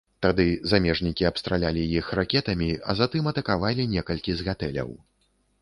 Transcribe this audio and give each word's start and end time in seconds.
Тады 0.25 0.45
замежнікі 0.71 1.27
абстралялі 1.29 1.83
іх 1.99 2.09
ракетамі, 2.21 2.71
а 2.89 2.97
затым 3.03 3.31
атакавалі 3.33 3.89
некалькі 3.95 4.31
з 4.41 4.49
гатэляў. 4.49 4.91